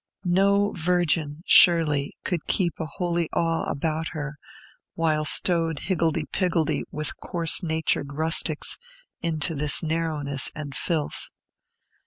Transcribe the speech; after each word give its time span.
No 0.25 0.73
virgin, 0.75 1.43
surely, 1.45 2.17
could 2.25 2.47
keep 2.47 2.73
a 2.79 2.87
holy 2.87 3.29
awe 3.33 3.69
about 3.69 4.07
her 4.13 4.35
while 4.95 5.25
stowed 5.25 5.81
higgledy 5.81 6.25
piggledy 6.25 6.81
with 6.89 7.15
coarse 7.17 7.61
natured 7.61 8.13
rustics 8.13 8.79
into 9.21 9.53
this 9.53 9.83
narrowness 9.83 10.51
and 10.55 10.73
filth. 10.75 11.29